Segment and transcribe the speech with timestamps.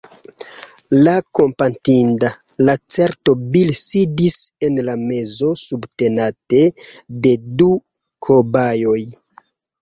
[1.07, 2.31] La kompatinda
[2.69, 4.39] lacerto Bil sidis
[4.69, 6.63] en la mezo subtenate
[7.27, 7.69] de du
[8.31, 8.99] kobajoj